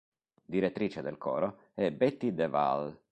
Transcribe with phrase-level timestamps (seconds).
[0.43, 2.99] Direttrice del coro è Betty de Waal.